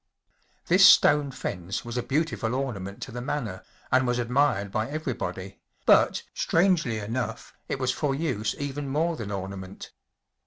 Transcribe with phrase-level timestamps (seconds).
[0.65, 4.89] This stone fence was a beautiful orna¬ ment to the manor and was admired by
[4.89, 9.91] everybody, but, strangely enough, it was for use even more than ornament.